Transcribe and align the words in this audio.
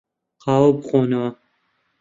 قاوە 0.43 0.69
بخۆنەوە. 0.77 1.29